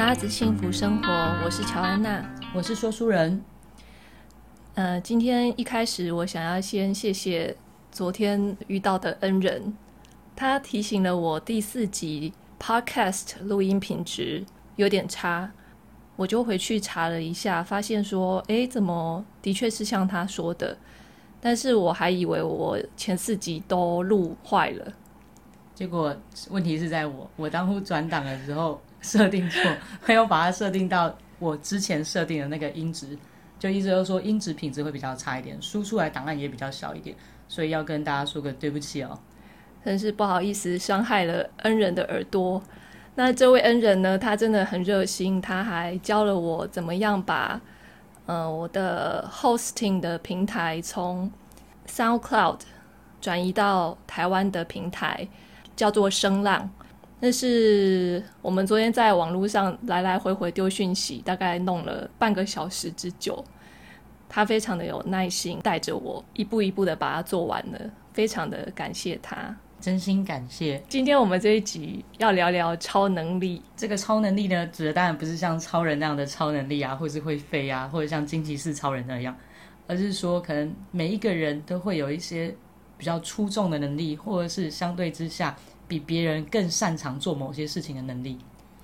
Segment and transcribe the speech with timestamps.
[0.00, 1.12] 拉子幸福生活，
[1.44, 2.24] 我是乔安娜，
[2.54, 3.44] 我是说书人。
[4.72, 7.54] 呃，今天一开始，我想要先谢谢
[7.92, 9.76] 昨天遇到的恩人，
[10.34, 14.42] 他提醒了我第四集 Podcast 录音品质
[14.76, 15.52] 有点差，
[16.16, 20.78] 我就回去查了一下，发现说，哎，怎么的确是像他说的，
[21.42, 24.94] 但是我还以为我前四集都录坏了，
[25.74, 26.16] 结果
[26.48, 29.62] 问题是在我，我当初转档的时候设定错，
[30.06, 33.16] 没有把它设定到我之前设定的那个音质。
[33.58, 37.14] 就意思就是说，音质品质会比较差一点，输出来档案也比较小一点，
[37.46, 39.18] 所以要跟大家说个对不起哦，
[39.84, 42.62] 真是不好意思，伤害了恩人的耳朵。
[43.16, 47.60] 那这位恩人呢，他真的很热心，他还教了我怎么样把，
[48.24, 51.30] 呃，我的 hosting 的平台从
[51.86, 52.60] SoundCloud
[53.20, 55.28] 转移到台湾的平台，
[55.76, 56.70] 叫做声浪。
[57.22, 63.44] 那是我们昨天在网络上来来回回丢讯息，大概弄了半个小时之久。
[64.26, 67.78] 他非常的有耐心，带着我一步一步的把它做完了，
[68.14, 70.82] 非常的感谢他，真心感谢。
[70.88, 73.60] 今天我们这一集要聊聊超能力。
[73.76, 79.36] 这个超能力呢，指的当然不是像超人那样的超能力啊，或是会飞啊，或者像惊奇四超人那样，
[79.86, 82.54] 而是说可能每一个人都会有一些
[82.96, 85.54] 比较出众的能力，或者是相对之下。
[85.90, 88.38] 比别人更擅长做某些事情的能力。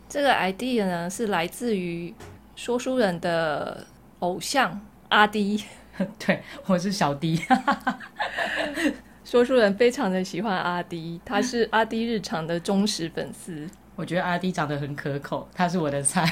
[0.09, 2.13] 这个 idea 呢，是来自于
[2.57, 3.87] 说书人的
[4.19, 5.63] 偶像阿迪。
[6.19, 7.41] 对，我是小迪。
[9.25, 13.71] 说书人非常的喜欢阿迪，他是阿迪日常的忠实粉丝。
[13.95, 16.25] 我觉得阿迪长得很可口，他是我的菜。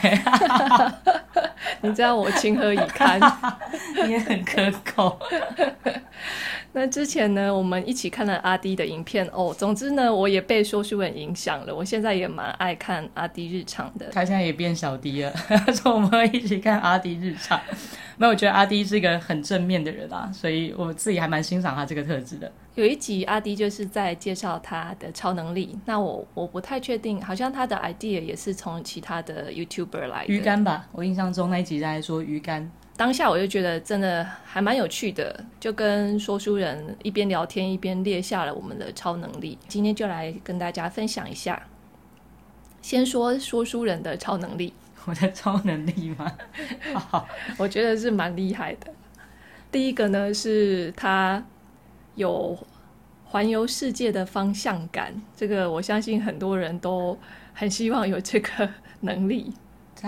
[1.83, 3.21] 你知道我情何以堪？
[4.05, 5.21] 你也很可口。
[6.77, 9.55] 那之前呢，我们一起看了阿迪的影片哦。
[9.57, 11.73] 总之呢，我也被说书人影响了。
[11.73, 14.07] 我现在也蛮爱看阿迪日常的。
[14.11, 15.33] 他现在也变小迪了，
[15.73, 17.61] 说我们会一起看阿迪日常。
[18.17, 22.51] 没有，我觉得阿迪是一个很正面的人啊，所以我自己还蛮欣赏他这个特质的。
[22.75, 25.79] 有一集阿迪就是在介绍他的超能力。
[25.85, 30.33] 那我我不太确定，好像他的 idea 也是从其他的 YouTuber 来的。
[30.33, 32.69] 鱼竿吧，我印象中那一集在说鱼竿。
[32.97, 39.59] 当下我就觉得真的还蛮有趣的，就跟说书人一边聊天一边列下了我们的超能力。
[39.67, 41.61] 今天就来跟大家分享一下。
[42.81, 44.73] 先说说书人的超能力，
[45.07, 46.31] 我的超能力吗？
[46.95, 47.27] 好，
[47.59, 48.93] 我觉得是蛮厉害的。
[49.73, 51.45] 第一个呢，是他
[52.15, 52.57] 有
[53.25, 57.19] 环游世界的方向感，这个我相信很多人都
[57.53, 58.69] 很希望有这个
[59.01, 59.53] 能力。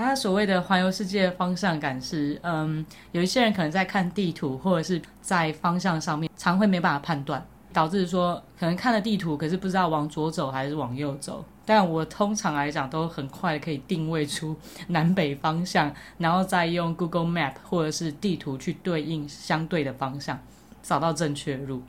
[0.03, 11.45] 他所谓的环游世界的方向感是，嗯，有一些人可能在看地图或者是在方向上面，常会没办法判断，导致说可能看了地图，可是不知道往左走还是往右走。
[11.65, 14.55] 但我通常来讲都很快可以定位出
[14.89, 20.39] 南北方向，然后再用 Google Map 或者是地图去对应相对的方向，
[20.83, 21.83] 找到正确路。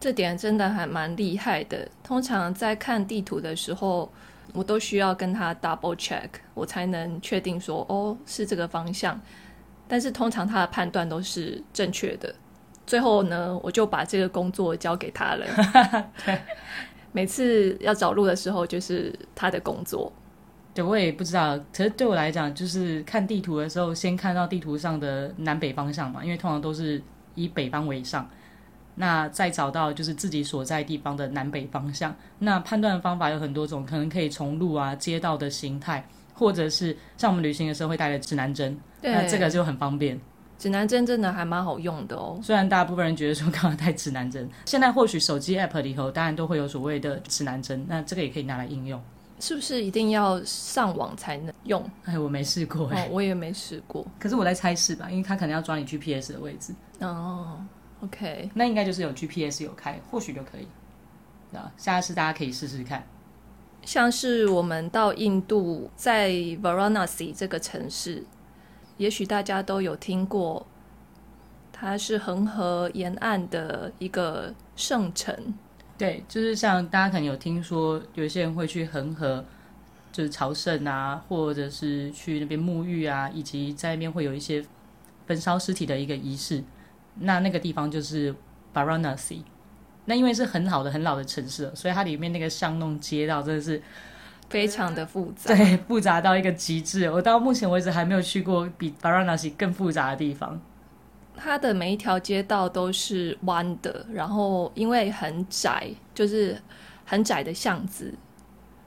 [0.00, 1.86] 这点真的还蛮厉害的。
[2.02, 4.10] 通常在看地图的时候，
[4.52, 9.20] 我都需要跟他 double check，我才能确定说哦，是这个方向。
[9.88, 12.34] 但是通常他的判断都是正确的。
[12.86, 15.46] 最后呢，我就把这个工作交给他了。
[16.24, 16.40] 对，
[17.12, 20.12] 每次要找路的时候，就是他的工作。
[20.74, 21.58] 对，我也不知道。
[21.72, 27.00] 可是对我来讲，就是看地图的时候，先看到地图上的南北方向嘛，因为通常都是
[27.34, 28.28] 以北方为上。
[29.02, 32.14] 那再找到就是自己所在地方的南北方向。
[32.38, 40.16] 那判断的方法有很多种，可能可以从路啊、街道的形态，或者是像我们旅行的时候会带的指南针，对，那这个就很方便。
[40.56, 42.38] 指南针真的还蛮好用的哦。
[42.40, 49.02] 虽然大部分人觉得说干嘛带指南针，现在或许手机 App 里头当然都会有所谓的指南针，那这个也可以拿来应用。
[49.40, 51.84] 是不是一定要上网才能用？
[52.04, 54.06] 哎，我没试过哎、哦，我也没试过。
[54.20, 55.10] 可是我在猜是吧？
[55.10, 56.72] 因为他可能要抓你 GPS 的位置。
[57.00, 57.58] 哦。
[58.02, 60.66] OK，那应该就是有 GPS 有开，或许就可以。
[61.52, 63.06] 那下次大家可以试试看。
[63.84, 68.24] 像是我们到印度，在 Varanasi 这个城市，
[68.96, 70.66] 也许大家都有听过，
[71.72, 75.54] 它是恒河沿岸的一个圣城。
[75.96, 79.44] 对，就是像大家可能有听说，有些人会去恒河，
[80.10, 84.64] 就是朝圣啊，或者是去那边沐浴啊，以及在那边会有一些
[85.26, 86.64] 焚烧尸体的一个仪式。
[87.16, 88.34] 那那个地方就是
[88.74, 89.42] Varanasi，
[90.06, 93.82] 那因为是很好的、很老的城市，所以它里面那个巷弄街道真的是
[94.48, 97.10] 非常的复杂，对，复杂到一个极致。
[97.10, 100.60] 我到目前为止还没有去过比 Varanasi 更复杂的地方。
[101.34, 106.60] 它的每一条街道都是弯的，然后因为很窄，就是
[107.04, 108.14] 很窄的巷子，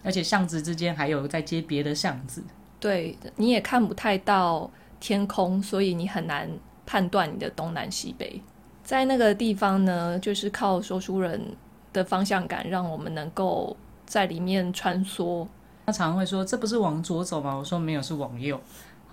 [0.04, 2.44] 而且巷子之间还有在接别的巷子。
[2.80, 4.70] 对，你也看不太到
[5.00, 6.48] 天空，所以你很难
[6.86, 8.42] 判断你的东南西北。
[8.84, 11.42] 在那个地方呢，就是靠说书人
[11.92, 15.48] 的方向感，让我们能够在里面穿梭。
[15.88, 18.60] 他常常会说：“这不是往左走吗？”我说：“没有，是往右。”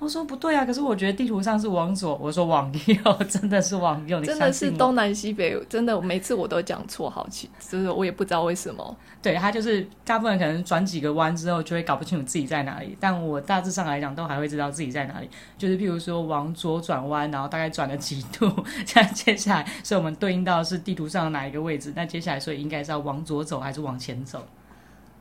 [0.02, 2.16] 我说不对啊，可是我觉得地图上是往左。
[2.16, 4.20] 我说往右， 真的是往右。
[4.20, 8.96] 真的是东南西北，真的每次我都讲错好几次，就是我也不知道为什么。
[9.22, 15.30] 对，他就是大部分可能转几个弯之后就会搞不清楚自己在哪里，但我大致上来讲都还会知道自己在哪里。
[15.56, 18.50] 就是譬如说往左转弯，然后大概转了几度，
[18.84, 21.92] 这样接下来，所以我们对应到的是地图上的哪一个位置？
[21.94, 24.44] 那接下来所以应该是要往左走还是往前走？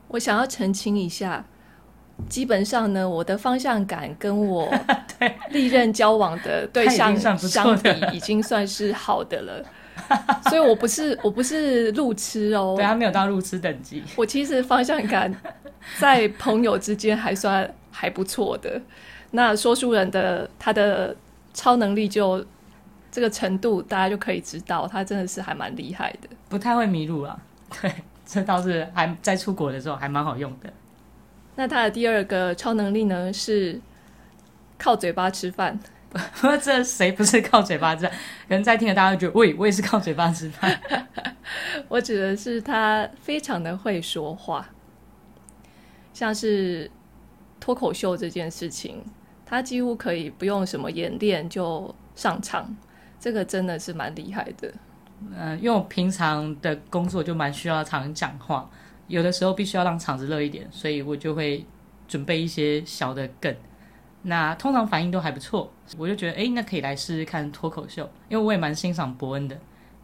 [0.08, 1.44] 我想要澄清一下。
[2.28, 4.72] 基本上呢，我的方向感跟我
[5.50, 9.64] 历任交往的 对象相比，已经算是好的了。
[10.48, 14.02] 所以我不是我不是路痴哦，对，他没有到路痴等级。
[14.16, 15.32] 我其实方向感
[15.98, 18.80] 在朋友之间还算还不错的。
[19.30, 21.14] 那说书人的他的
[21.54, 22.44] 超能力就
[23.10, 27.38] 这个程度，大家就可以知道，他真的是还蛮厉害的，不太会迷路啊。
[27.80, 27.92] 对，
[28.26, 30.72] 这倒是还在出国的时候还蛮好用的。
[31.56, 33.80] 那他的第二个超能力呢，是
[34.78, 35.78] 靠嘴巴吃饭。
[36.62, 38.06] 这谁不是靠嘴巴吃？
[38.06, 38.12] 可
[38.48, 40.78] 能在听的大家觉得，喂，我也是靠嘴巴吃饭。
[41.88, 44.68] 我指的是他非常的会说话，
[46.12, 46.90] 像是
[47.58, 49.02] 脱口秀这件事情，
[49.46, 52.76] 他几乎可以不用什么演练就上场，
[53.18, 54.70] 这个真的是蛮厉害的。
[55.20, 58.68] 嗯、呃，因为我平常的工作就蛮需要常讲话。
[59.08, 61.64] 有的时候必须要让场子热一点，所以我就会
[62.08, 63.54] 准备一些小的梗，
[64.22, 69.58] 那通常反应都还不错，我就觉得哎，那可以来试试看脱口秀，因为我也蛮欣赏伯恩的，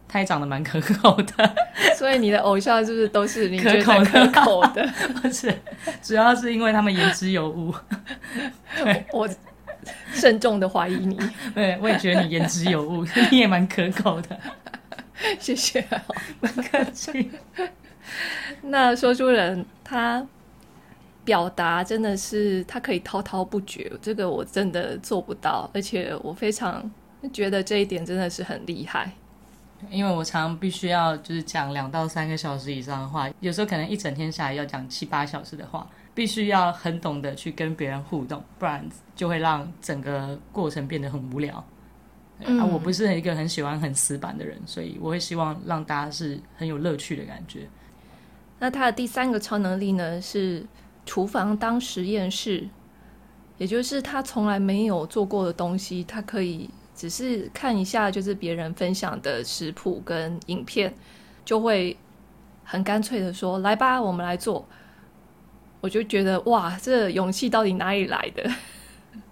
[0.07, 1.55] 他也长得蛮可口的，
[1.95, 4.27] 所以你的偶像是不是都是你觉得可口的？
[4.27, 4.87] 可口的
[5.21, 5.53] 不是，
[6.01, 7.73] 主要是因为他们言之有物。
[9.13, 9.27] 我
[10.11, 11.17] 慎重的怀疑你，
[11.55, 14.37] 对，我也觉得你言之有物， 你也蛮可口的，
[15.39, 15.81] 谢谢，
[16.41, 17.31] 不客气。
[18.63, 20.25] 那说书人他
[21.23, 26.89] 表达真的是他可以滔滔不绝，这个我真的做不到，而且我非常
[27.31, 29.11] 觉得这一点真的是很厉害。
[29.89, 38.85] 因为我常常必须要就是讲两到三个小时以上的话，有时候可能一整天下来要讲七八小时的话，必须要很懂得去跟别人互动，不然
[39.15, 41.63] 就会让整个过程变得很无聊。
[42.41, 47.67] 嗯、啊，我不是一个很喜欢很死板的人，所以我会希望让大家是很有乐趣的感觉。
[48.59, 50.65] 那他的第三个超能力呢，是
[51.05, 52.67] 厨房当实验室，
[53.57, 60.93] 也就是他从来没有做过的东西，他可以只是看一下，就是别人分享的食谱跟影片，
[61.45, 61.97] 就会
[62.63, 64.67] 很干脆的说：“来吧，我们来做。”
[65.81, 68.43] 我就觉得哇，这勇气到底哪里来的？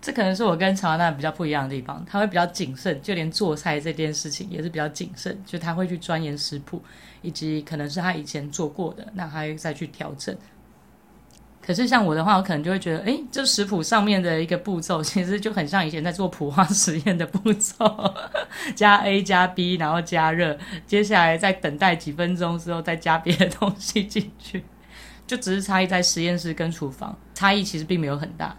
[0.01, 6.81] 这可能是我跟乔安娜比较不一样的地方，他会比较谨慎，就连做菜这件事情也是比较谨慎，就他会去钻研食谱。
[7.24, 10.33] 以及可能是他以前做过的，那他再去调整。
[11.65, 18.13] 可是像我的话，我可能就会觉得，哎，这食谱上面的一个步骤，其实就很像以前在做普化实验的步骤，
[18.75, 24.63] 加 A 加 B，然后加热，接下来再等待几分钟之后再加别的东西进去，
[25.25, 28.55] 就只是差异在实验室跟厨房，差异其实并没有很大。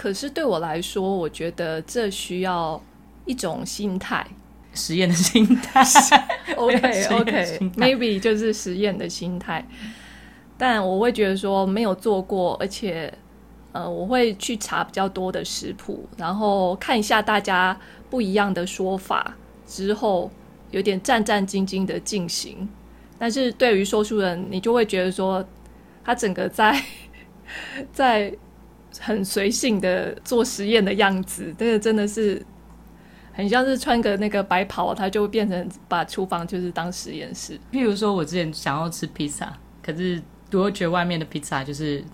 [0.00, 2.82] 可是对我来说，我觉得这需要
[3.26, 4.26] 一种心态。
[4.72, 5.84] 实验的心态，
[6.56, 9.62] OK OK，Maybe 就是实验的心态。
[10.56, 13.12] 但我会觉得说没有做过，而且
[13.72, 17.78] 呃，我会去查比较多的食谱，然后看一下大家
[18.08, 20.30] 不一样的说法之后，
[20.70, 22.66] 有点战战兢兢的进行。
[23.18, 25.44] 但是对于说书人，你就会觉得说
[26.02, 26.82] 他整个在
[27.92, 28.32] 在
[28.98, 32.44] 很随性的做实验的样子，这个真的是。
[33.32, 37.58] 很像是穿个那个白袍，他就变成把厨房就是当实验室。
[37.72, 40.20] 譬如说，我之前想要吃披萨，可是
[40.52, 42.04] 我觉得外面的披萨就是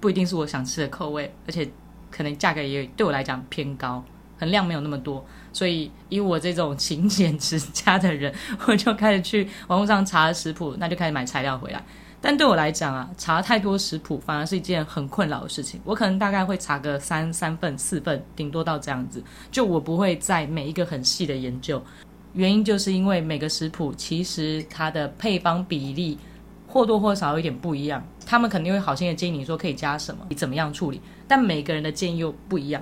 [0.00, 1.70] 不一定是我想吃的口味，而且
[2.10, 4.02] 可能价格也对我来讲偏高，
[4.40, 5.24] 可能量没有那么多。
[5.52, 8.34] 所以以我这种勤俭持家的人，
[8.66, 11.84] 我就开始去网络上查食谱，那就开始买材料回来。
[12.24, 15.80] 但对我来讲啊，查太多食谱反而是一件很困扰的事情。
[15.84, 19.20] 我可能大概会查个三三份、四份，顶多到这样子。
[19.50, 21.82] 就我不会在每一个很细的研究，
[22.32, 26.16] 原因就是因为每个食谱其实它的配方比例
[26.68, 28.00] 或多或少有一点不一样。
[28.24, 32.80] 他们肯定会好心的建议你说可以加什么，你怎么样处理，但每个人的建议又不一样。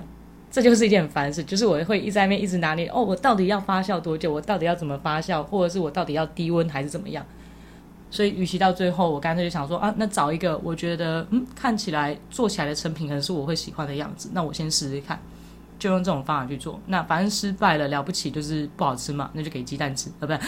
[0.51, 4.31] 这就是一件烦事，就是我会一直在那边一直拿捏哦，我到底要发酵多久？
[4.31, 5.41] 我到底要怎么发酵？
[5.41, 7.25] 或者是我到底要低温还是怎么样？
[8.11, 15.19] 所以与其到最后，我干脆就想说啊，那找一个我觉得嗯看起来做起来的成品可能是我会喜欢的样子，那我先试试看。
[15.79, 20.39] 就用这种方法去做，那反正失败了了不起就是不好吃嘛，那就给鸡蛋吃，啊不是，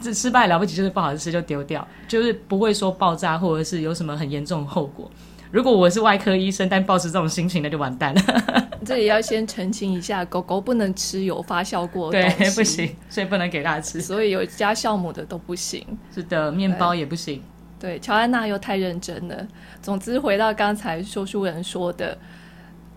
[0.00, 5.10] 这 失败了不起就是不好吃就丢掉，就是不会说爆炸或者是有什么很严重的后果。
[5.50, 8.22] 如果我是外科医生，但抱持这种心情那就完蛋了。
[8.84, 14.00] 这里要先澄清一下，狗狗不能吃有发酵过的东西，对，不行，所以不能给它吃。
[14.00, 15.84] 所以有加酵母的都不行。
[16.14, 17.42] 是的，面包也不行。
[17.80, 19.46] 对，乔安娜又太认真了。
[19.82, 22.16] 总之，回到刚才说书人说的。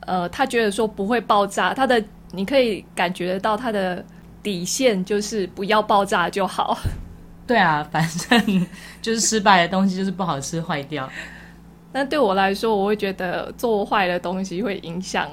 [0.08, 4.04] 呃，他觉得说不会爆炸，他的你可以感觉得到他的
[4.42, 6.76] 底线就是不要爆炸就好。
[7.46, 8.68] 对啊，反正
[9.00, 11.08] 就是失败的东西就是不好吃坏掉。
[11.92, 15.30] 但对我来说，我会觉得做坏的东西会影响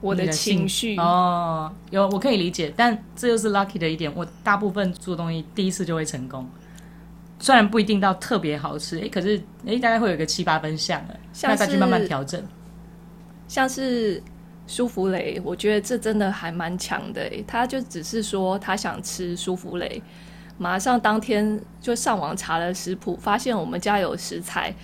[0.00, 0.96] 我的情绪。
[0.98, 4.12] 哦，有我可以理解，但这就是 lucky 的一点。
[4.14, 6.46] 我大部分做东西第一次就会成功，
[7.38, 12.42] 虽然不一定到特别好吃，诶，可是诶大概会有个七八分像了，那再去慢慢调整。
[13.46, 14.22] 像是
[14.66, 17.30] 舒芙蕾，我觉得这真的还蛮强的。
[17.46, 20.02] 他就只是说他想吃舒芙蕾，
[20.56, 24.74] 马上当天就上网查了食谱，发现我们家有食材，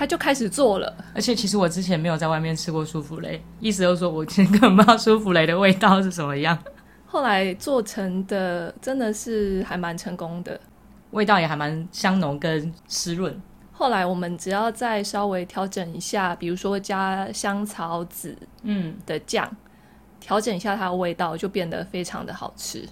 [0.00, 0.96] 他就开始做了。
[1.14, 6.56] 而且其实我之前没有在外面吃过舒芙蕾，意思就是说我根本不知道舒芙蕾的味道是什么样。
[7.04, 10.58] 后来做成的真的是还蛮成功的，
[11.10, 13.38] 味道也还蛮香浓跟湿润。
[13.72, 19.54] 后来我们只要再稍微调整一下，比如说加香草籽嗯的酱，
[20.18, 22.88] 调整一下它的味道，就变得非常的好吃。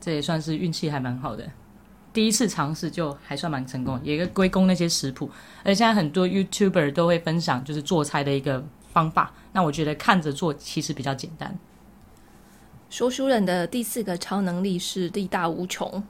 [0.00, 1.44] 这也算是运气还蛮好的，
[2.16, 5.30] 第一次尝试就还算蛮成功，也归功那些食谱。
[5.62, 11.58] 而且现在很多 YouTuber 都会分享就是做菜的一个方法，那我觉得看着做其实比较简单。
[12.88, 16.02] 说书人的第四个超能力是力大无穷。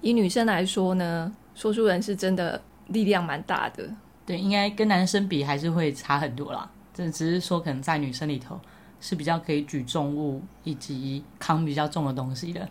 [0.00, 2.62] 以女生来说呢，说书人是真的。
[2.90, 3.90] 力量蛮大的，
[4.24, 6.70] 对，应该跟男生比还是会差很多啦。
[6.94, 8.60] 这只是说，可能在女生里头
[9.00, 12.68] 是比较可以举重物以及扛比较重的东西的。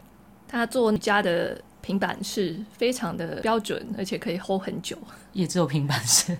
[0.47, 4.97] 他做家的平板式非常的标准，而且可以 hold 很久。
[5.33, 6.35] 也只有平板式。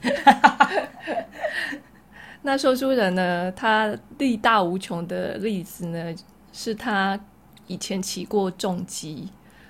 [2.42, 3.52] 那说书人呢？
[3.52, 6.16] 他力大无穷的例子呢，
[6.52, 7.20] 是他
[7.68, 9.30] 以前骑过重机。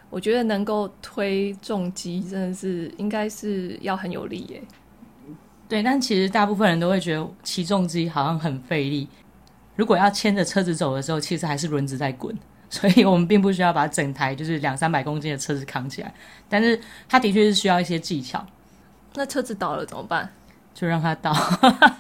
[0.10, 4.62] 我觉得能够推重机真的是应该是要很有力耶。
[5.67, 9.10] 对，但其实大部分人都会觉得骑重机好像很费力。
[9.75, 12.34] 如果要牵着车子走的时候，其实还是轮子在滚，
[12.75, 16.13] 所以我们并不需要把整台就是两三百公斤的车子扛起来。
[16.50, 16.77] 但是
[17.08, 18.46] 它的确是需要一些技巧。
[19.13, 20.29] 那车子倒了怎么办？
[20.74, 21.34] 就让它倒。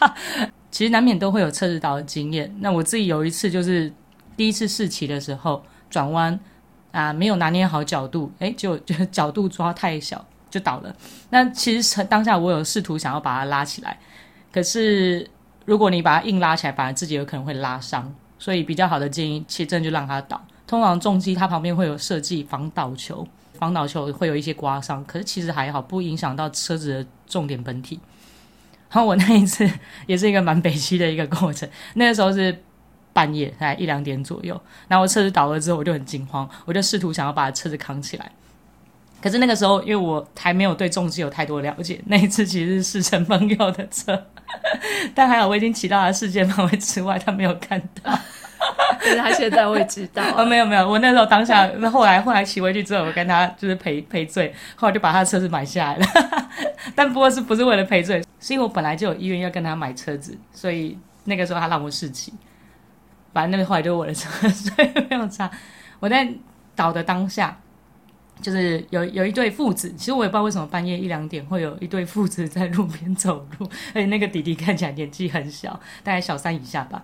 [0.69, 2.53] 其实难免都会有车子倒的经验。
[2.59, 3.89] 那我自己有一次就是
[4.35, 6.37] 第一次试骑的时候转弯。
[6.91, 10.95] 啊，没有拿捏好角度，哎，就就角度抓太小，就倒了。
[11.29, 13.99] 那其实当下我有试图想要把它拉起来，
[14.49, 15.29] 可是
[15.65, 18.15] 如果你把它硬拉起来，反而自己有可能会拉伤。
[18.39, 20.41] 所以比较好的建议，其实真的就让它倒。
[20.67, 27.99] 通常重机它旁边会有设计防倒球，防倒球会有一些刮伤，可是其实还好，不影响到车子的重点本体。
[28.89, 29.69] 然后我那一次
[30.07, 32.63] 也是一个蛮北七的一个过程，那个时候是。
[33.15, 38.29] 半夜大概一两点左右，然后车子倒了之后，我就很惊慌，我就试图想要把车子扛起来。
[39.21, 44.21] 可是那个时候，因为我还没有对重机有太多了解，那一次其实是试乘朋友的车，
[45.13, 48.11] 但还好我已经骑到了视线范围之外，他没有看到。
[48.99, 50.43] 可是他现在会知道啊？
[50.45, 56.05] 没有没有，我那时候当下，那后来后来骑回去之后，我跟他就是赔赔罪，后来就把他的车子买下来了。
[56.95, 58.23] 但不过是不是为了赔罪？
[58.39, 62.33] 是因为我本来就有意愿要跟他买车子，所以那个时候他让我试骑。
[63.33, 65.49] 反正那个后来就是我的车，所以没有差。
[65.99, 66.27] 我在
[66.75, 67.57] 倒的当下，
[68.41, 77.03] 就是有有一对父子，其实我也不知道为什么半夜一两点会有一对父子在路边走路，而且那个弟弟看起来年纪很小，大概小三以下吧。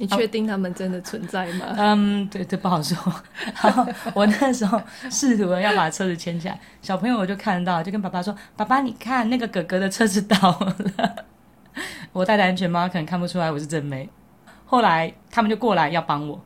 [0.00, 1.66] 你确定他们真的存在吗？
[1.76, 2.96] 嗯，对，这不好说。
[3.62, 4.80] 然后我那时候
[5.10, 10.76] 试图要把车子牵起来，小朋友我就看到，就跟爸爸说：“爸爸，你看那个哥哥的车子倒了。”
[12.12, 14.08] 我戴的安全帽可能看不出来我是真没。
[14.64, 16.42] 后来他们就过来要帮我，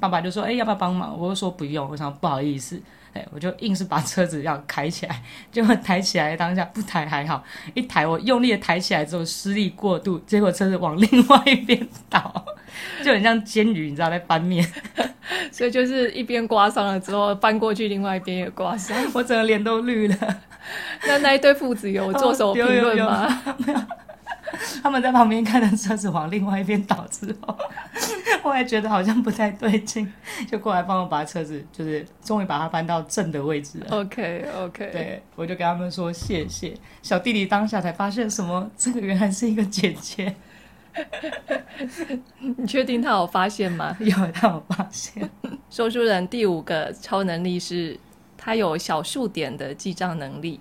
[0.00, 2.82] 爸爸就说：“哎，要不要帮忙？”我就说：“不用。”我想不好意思，
[3.16, 7.42] 哎，我就硬是把车子要抬起来，结果抬起来当下不抬还好，
[7.72, 12.44] 一抬我用力的抬起来之后施力过度，结果车子往另外一边倒，
[13.02, 14.66] 就很像煎鱼，你知道在翻面，
[15.50, 20.16] 所以就是一边刮伤了之后翻过去，另外一边也刮伤，我整个脸都绿了。
[21.06, 23.42] 那那一对父子有 做什么评论吗？
[24.82, 27.58] 他们在旁边看着车子往另外一边倒之后，
[28.46, 30.08] 后来觉得好像不太对劲，
[30.48, 33.86] 就过来帮我把车子，就是终于把它搬到正的位置了。
[33.90, 36.72] OK OK，对，我就跟他们说谢谢。
[37.02, 40.32] 小弟弟当下才发现什么，这个原来是一个姐姐。
[42.56, 43.96] 你确定他有发现吗？
[43.98, 45.28] 有，他有发现。
[45.68, 47.98] 说书人第五个超能力是，
[48.36, 50.60] 他有小数点的记账能力，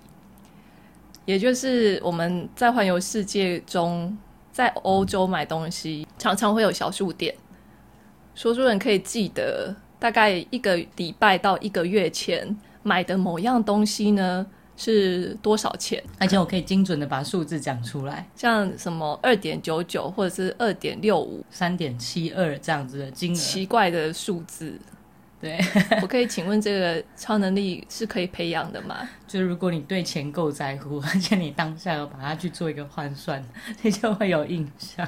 [1.25, 4.17] 也就是我们在环游世界中，
[4.51, 7.35] 在欧洲买东西常常会有小数点。
[8.35, 14.45] 说书人可以记得大概一个礼拜到一个月前买的某样东西呢，
[14.77, 16.03] 是多少钱？
[16.19, 24.77] 而且我可以精准的把数字讲出来，像什么二点九九或者是二点六五、三点七二这样子的金额，奇怪的数字。
[25.39, 25.59] 对，
[26.01, 29.07] 我可以请问这个超能力是可以培养的吗？
[29.27, 33.43] 就是如果你对钱够在乎，而且你当下要把它去做一个换算，
[33.81, 35.07] 你就会有印象。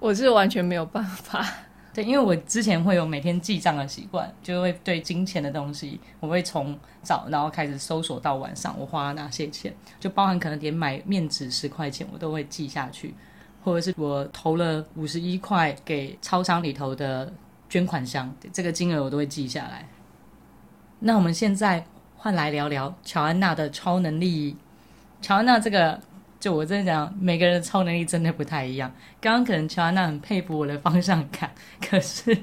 [0.00, 1.46] 我是完全没有办法。
[1.92, 13.12] 对，因为我之前会有每天记账的习惯，就会对金钱的东西，我会从早然后开始搜索到晚上，我花了哪些钱，就包含可能连买面纸十块钱，我都会记下去，
[13.62, 17.30] 或者是我投了五十一块给超商里头的
[17.68, 19.88] 捐款箱，这个金额我都会记下来。
[21.00, 21.84] 那我们现在
[22.16, 24.56] 换来聊聊乔安娜的超能力，
[25.20, 26.00] 乔安娜这个。
[26.40, 28.90] 就我真的讲，每个人的超能力真的不太一样。
[29.20, 31.50] 刚刚可能乔安娜很佩服我的方向感，
[31.86, 32.36] 可是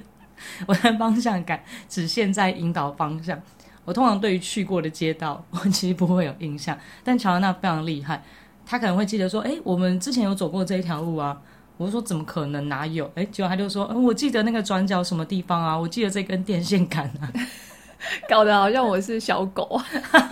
[0.67, 3.41] 我的方向感只限在引导方向。
[3.83, 6.77] 我通常对于去过的街道，我其实不会有印象。
[7.03, 8.21] 但乔安娜非常厉害，
[8.65, 11.41] 她可能会记得说：“哎，我们之前有走过这一条路啊。”
[11.77, 12.69] 我就说：“怎么可能？
[12.69, 15.75] 哪有？”哎，结果她就说：“嗯，我记得那个转角什么地方啊？
[15.75, 17.31] 我记得这根电线杆啊。
[18.29, 19.81] ”搞得好像我是小狗，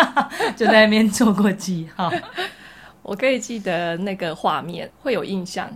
[0.55, 2.11] 就在那边做过记号。
[3.05, 5.69] 我可以记得那个画面，会有印象。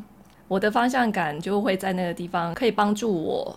[0.48, 3.56] 我的方向感就会在那个地方，可以帮助我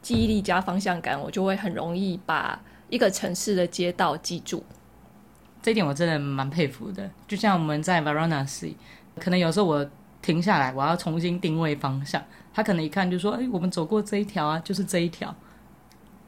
[0.00, 4.62] 记忆力加方向感，我就会很容易把一个城市的街道记住。
[5.60, 7.10] 这一点我真的蛮佩服的。
[7.26, 8.74] 就像我们在 Varanasi，
[9.18, 9.84] 可能有时候我
[10.22, 12.22] 停下来，我要重新定位方向，
[12.54, 15.34] 他可能一看就说：“哎，我们走过这一条啊，就是这一条。”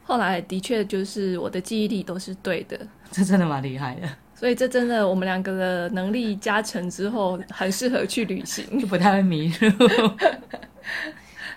[0.03, 2.79] 后来的确就是我的记忆力都是对的，
[3.11, 4.07] 这真的蛮厉害的。
[4.35, 9.87] 所以这真的，我们两个的能力加成之后，很适合去旅行， 就不太会迷路。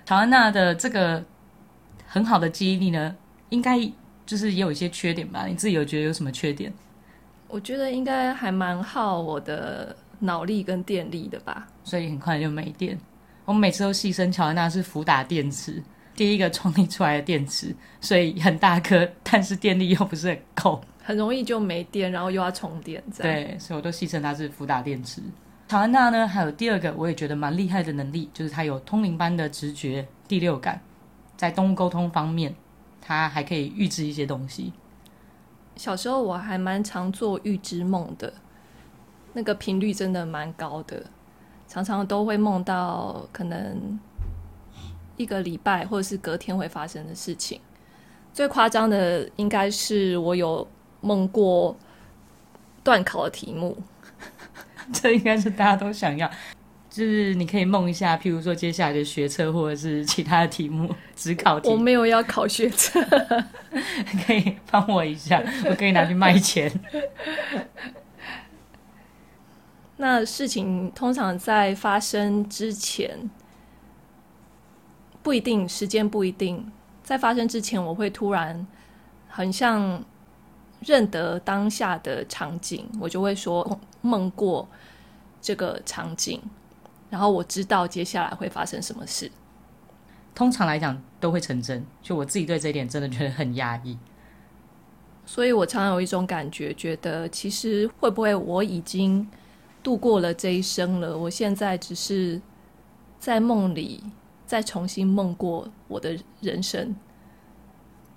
[0.04, 1.24] 乔安娜的这个
[2.06, 3.16] 很好的记忆力呢，
[3.48, 3.78] 应该
[4.24, 5.46] 就是也有一些缺点吧？
[5.46, 6.72] 你自己有觉得有什么缺点？
[7.48, 11.66] 我觉得应该还蛮耗我的脑力跟电力的吧。
[11.82, 12.96] 所以很快就没电。
[13.44, 15.82] 我们每次都戏称乔安娜是福打电池，
[16.16, 20.80] 第一个创立出来的电池，所以很大颗，但是电力又不是很够。
[21.04, 23.00] 很容易就没电，然后又要充电。
[23.16, 25.22] 对，所以我都戏称它是福达电池。
[25.68, 30.80] 乔安娜呢，还有第二个我也觉得蛮厉害的能力，就是她有通灵般的直觉、第六感，
[31.36, 32.54] 在动物沟通方面，
[33.00, 34.72] 她还可以预知一些东西。
[35.76, 38.32] 小时候我还蛮常做预知梦的，
[39.34, 41.04] 那个频率真的蛮高的，
[41.68, 43.98] 常常都会梦到可能
[45.16, 47.60] 一个礼拜或者是隔天会发生的事情。
[48.32, 50.66] 最夸张的应该是我有。
[51.02, 51.76] 梦过
[52.82, 53.76] 断考的题目，
[54.92, 56.28] 这应该是大家都想要。
[56.90, 61.68] 就是你可以梦一下，譬如说接下来的学车或者是其他的题目，只考题。
[61.68, 63.00] 我没有要考学车，
[64.26, 66.72] 可以帮我一下，我可以拿去卖钱。
[69.98, 73.30] 那事情通常在发生之前，
[75.26, 76.70] 不一定，时间不一定，
[77.02, 78.64] 在发生之前，我会突然
[79.28, 80.04] 很像。
[80.80, 84.68] 认得当下的场景，我就会说梦过
[85.40, 86.40] 这个场景，
[87.08, 89.32] 然后我知道接下来会发生什么事。
[90.34, 93.98] 通常来讲都会成真，就我自己对这一点真的觉得很压抑。
[95.24, 99.26] 所以我常常有一种感觉，觉得其实会不会我已经
[99.82, 101.16] 度过了这一生了？
[101.16, 102.40] 我现在只是
[103.18, 104.04] 在梦里
[104.46, 106.94] 再重新梦过我的人生。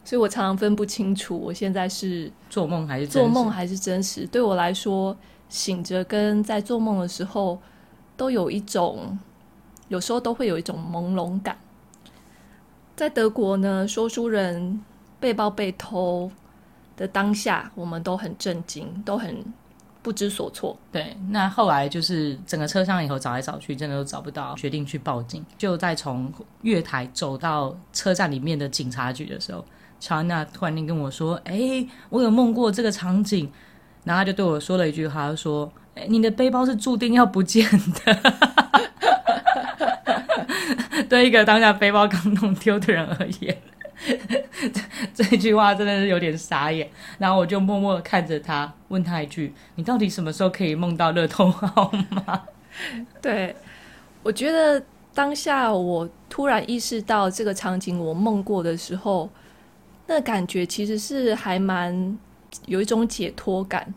[0.06, 4.26] 所以我常常分不清楚，我现在是做梦还是做梦还是真实。
[4.26, 5.15] 对我来说，
[5.50, 7.60] 醒着跟在做梦的时候，
[8.15, 9.20] 都有一种，
[9.89, 11.60] 有时候都会有一种朦胧感。
[12.96, 14.84] 在德国呢，说书人
[15.20, 16.32] 背包被偷
[16.98, 19.44] 的当下，我们都很震惊，都很
[20.01, 20.77] 不知所措。
[20.91, 25.45] 对，那后来就是整个车厢以后找来找去，真的都找不到，决定去报警。
[25.57, 26.31] 就在从
[26.62, 29.65] 月台走到车站里面的警察局的时候。
[30.01, 33.51] 乔安娜突然间跟我说：“哎、我有梦过这个场景。”
[34.05, 37.69] 然后他就对我说了一句话，他说：“哎、你的背包是注定要不见
[38.05, 38.33] 的。
[41.09, 43.62] ”对一个当下背包刚弄丢的人而言，
[45.23, 46.89] 这句话真的是有点傻眼。
[47.17, 52.43] 然后我就默默的看着他，问他一句：“你到底什么时候可以梦到乐透号码？”
[53.21, 53.55] 对，
[54.23, 54.82] 我觉得
[55.13, 59.29] 当下我突然意识到这个场景我梦过的时候，
[60.08, 62.17] 那感觉其实是还蛮
[62.65, 63.93] 有一种解脱感。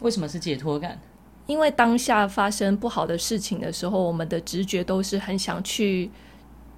[0.00, 0.98] 为什么是解脱感？
[1.46, 6.10] 因为当下发生不好的事情的时候，我们的直觉都是很想去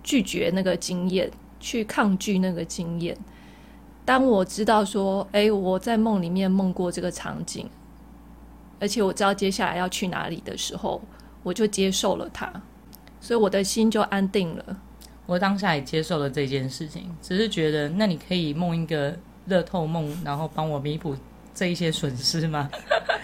[0.05, 3.17] 拒绝那个经验，去抗拒那个经验。
[4.09, 7.69] 当我知道说，哎，我在梦里面梦过这个场景，
[8.81, 10.99] 而且我知道接下来要去哪里的时候，
[11.43, 12.51] 我就接受了它，
[13.21, 14.65] 所以我的心就安定了。
[15.27, 21.15] 我当下也接受了这件事情，只是觉得，那你可以梦一个乐透梦，然后帮我弥补
[21.55, 22.71] 这一些损失吗？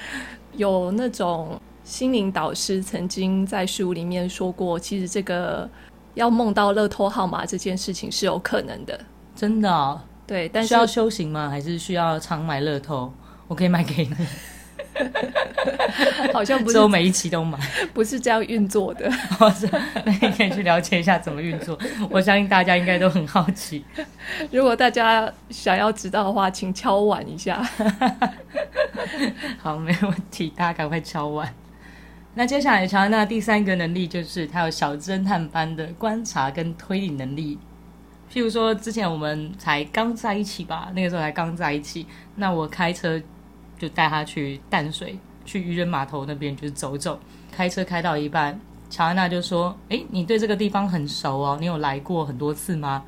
[0.52, 5.66] 有那种心灵导师曾经在书里面说过，其实这个
[6.12, 9.00] 要梦到乐透号码这件事情是有可能的，
[9.34, 9.98] 真的哦？
[10.26, 11.48] 对，但是需要修行吗？
[11.50, 13.12] 还是需要常买乐透？
[13.46, 14.14] 我可以买给你。
[16.32, 17.58] 好像不是，我每一期都买，
[17.92, 19.10] 不是这样运作的。
[20.04, 21.78] 那你可以去了解一下怎么运作。
[22.08, 23.84] 我相信大家应该都很好奇。
[24.50, 27.62] 如果大家想要知道的话，请敲碗一下。
[29.58, 31.52] 好，没问题，大家赶快敲碗。
[32.34, 37.58] 那接下来乔安娜第三个能力就是她有小侦探般的观察跟推理能力。
[38.32, 42.06] 譬如说，之前我们才刚在一起吧，那个时候才刚在一起，
[42.36, 43.20] 那我开车。
[43.76, 47.18] 就带他去淡水，去渔人码头那边，就是走走。
[47.50, 48.58] 开车开到一半，
[48.88, 53.02] 乔安娜就说：“诶，你对这个地方很熟哦，你有来过很多次吗？”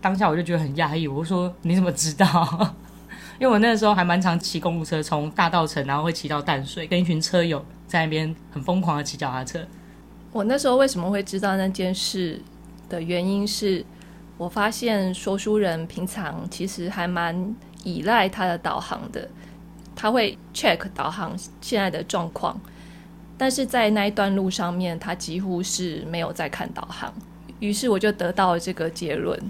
[0.00, 2.72] 当下我就觉得很讶异，我说：“你怎么知道？”
[3.40, 9.58] 因为我那个时候还蛮常骑公路车，从大稻城，然后会骑到淡水，跟一群车友在那边很疯狂的骑脚踏车。
[10.30, 12.40] 我那时候为什么会知道那件事
[12.88, 13.84] 的原因是，
[14.36, 19.28] 我发现说书人平常其实还蛮依赖他的导航的。
[19.94, 22.60] 他会 check 导航现在的状况，
[23.38, 27.10] 但是在那一段路上面，他几乎是没有在看导航。
[27.60, 29.40] 于是我就得到了这个结论。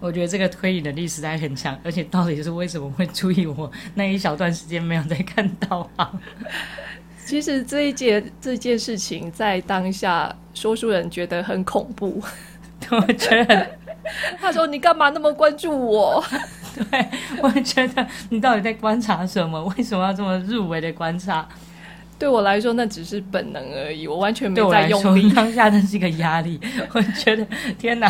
[0.00, 6.20] 我觉得这个推理能力实在很强，而且到底是为什么会注意我那一小段时间没有在看导航？
[7.24, 12.20] 其实这一件这件事情在当下，说书人觉得很恐怖。
[12.90, 13.70] 我觉得
[14.38, 16.22] 他说：“你干嘛那么关注我？”
[16.90, 17.08] 对，
[17.42, 19.62] 我觉得你到底在观察什么？
[19.76, 21.46] 为什么要这么入围的观察？
[22.16, 25.30] 对我来说，那只是本能而已，我完全没在用力。
[25.32, 26.60] 当下那是一个压力，
[26.94, 27.44] 我觉得
[27.76, 28.08] 天哪，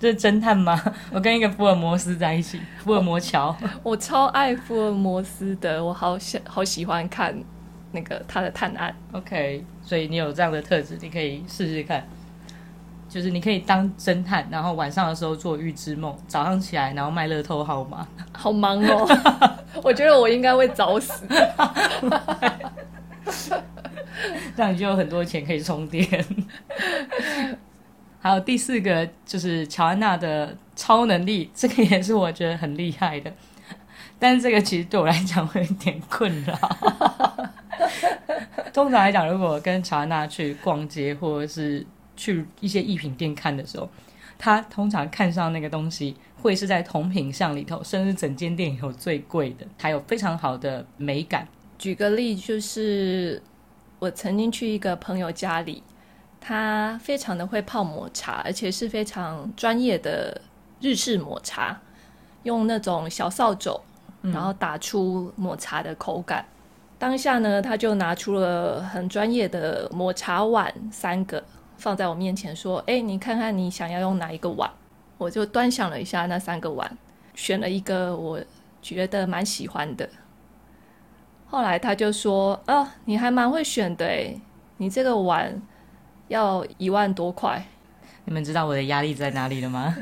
[0.00, 0.80] 这是侦探吗？
[1.12, 7.32] 我跟一个福尔摩斯在一起，福尔摩乔，我超爱福尔摩斯的，我好喜好喜欢看
[7.92, 8.94] 那个他的探案。
[9.12, 12.06] OK，所以你有这样的特质，你可以试试看。
[13.08, 19.08] 就是你可以当侦探，然后晚上的时候做预知梦，早上起来然后卖乐透号码，好忙哦！
[19.82, 21.26] 我觉得我应该会早死，
[24.56, 26.06] 这样你就有很多钱可以充电。
[28.20, 33.32] 还有第四个就是乔安娜的超能力，这个也是我觉得很厉害的，
[34.18, 36.54] 但是这个其实对我来讲会有点困扰。
[38.74, 41.86] 通常来讲，如果跟乔安娜去逛街或者是
[42.18, 43.88] 去一些艺品店看的时候，
[44.36, 51.46] 他通常看上那个东西，会是在同品项里头，甚至整间店有最贵的，还有非常好的美感。
[51.78, 53.40] 举个例，就是
[54.00, 55.82] 我曾经去一个朋友家里，
[56.40, 60.40] 他非常的会泡抹茶，而且是非常专业的
[60.80, 61.80] 日式抹茶，
[62.42, 63.80] 用那种小扫帚，
[64.22, 66.42] 然后打出抹茶的口感。
[66.42, 66.52] 嗯、
[66.98, 71.42] 当下呢，他就拿出了很专业的抹茶碗三个。
[71.78, 74.70] 放在我面前说：“哎，你看看你想要用哪一个碗？”
[75.16, 76.98] 我就端详了一下那三个碗，
[77.34, 78.40] 选了一个我
[78.82, 80.08] 觉得蛮喜欢的。
[81.46, 84.34] 后来他就说：“哦，你还蛮会选的哎，
[84.76, 85.60] 你这个碗
[86.28, 87.64] 要一万多块。”
[88.26, 89.96] 你们知道我的压力在哪里了吗？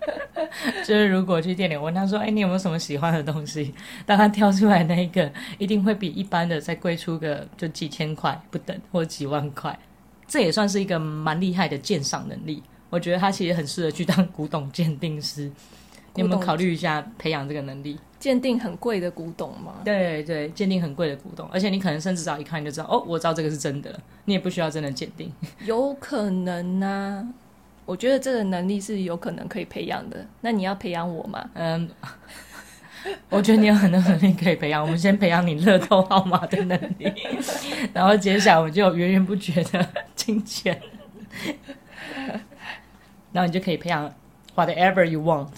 [0.82, 3.74] 就是如果去店里问他说：“哎，你有没有什么喜欢的东西？”
[4.06, 9.78] 当他挑出来那一个，一定会比一般的再贵出个就几千块不等，或几万块。
[10.30, 15.50] 这也算是一个蛮厉害的鉴赏能力，我觉得他其实很适合去当古董鉴定师。
[16.14, 17.98] 你有没有考虑一下培养这个能力？
[18.20, 19.80] 鉴定很贵的古董吗？
[19.84, 25.32] 对对，鉴定很贵的古董，而且你可能甚至只要一看就知道，哦，我知道这个是真的，你也不需要真的鉴定。
[25.66, 27.26] 有可能呢、啊，
[27.86, 30.24] 我觉得这个能力是有可能可以培养的。
[30.40, 31.50] 那你要培养我吗？
[31.54, 31.88] 嗯。
[33.30, 37.12] 我觉得你有很多能力可以培养，我们先培养你乐透号码的能力，
[37.94, 40.80] 然后接下来我们就有源源不绝的金钱。
[43.32, 44.12] 然后你就可以培养
[44.56, 45.48] whatever you want。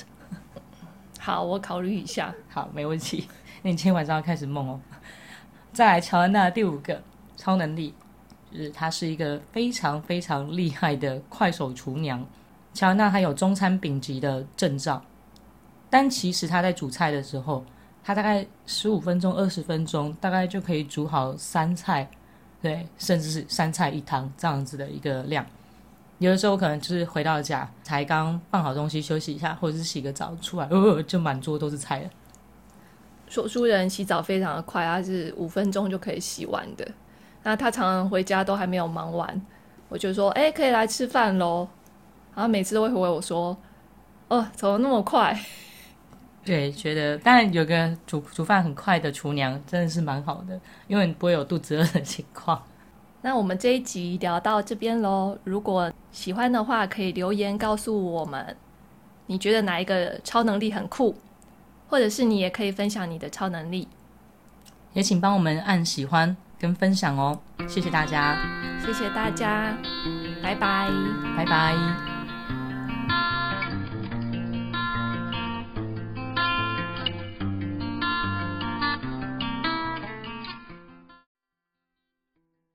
[1.19, 2.35] 好，我考虑一下。
[2.49, 3.27] 好，没问题。
[3.63, 4.81] 那你今天晚上要开始梦哦。
[5.73, 7.01] 再来，乔安娜第五个
[7.37, 7.95] 超能力，
[8.53, 12.25] 就是她是一个非常非常厉害的快手厨娘。
[12.75, 15.03] 乔安娜还有中餐丙级的证照，
[15.93, 17.63] 但其实他在煮菜的时候，
[18.03, 22.09] 他大概十五分钟、二十分钟，大概就可以煮好三菜，
[22.63, 25.45] 对，甚至是三菜一汤这样子的一个量。
[26.17, 32.09] 有的时候可能就是回到家才刚放好东西休息一下，或者是洗个澡出来，哦，就满桌都是菜了。
[33.29, 36.91] 说书人洗澡非常的快，他是五分钟就可以洗完的。
[37.43, 39.47] 那他常常回家都还没有忙完，
[39.91, 41.69] 我就说：“哎，可以来吃饭喽。”
[42.35, 43.55] 然后每次都会回我说
[44.29, 45.39] ：“哦，怎么那么快？”
[46.45, 52.61] 对，觉得当然有个煮煮饭很快的厨娘真的是蛮好的，因为你不会有肚子饿的情况。
[53.21, 55.39] 那我们这一集聊到这边喽。
[55.45, 58.57] 如果喜欢的话，可以留言告诉我们，
[59.27, 61.15] 你觉得哪一个超能力很酷，
[61.89, 63.87] 或者是你也可以分享你的超能力。
[64.93, 68.37] 也请帮我们按喜欢跟分享哦，谢谢大家，
[68.85, 69.79] 谢谢大家，
[70.43, 70.91] 拜拜，
[71.37, 72.12] 拜拜。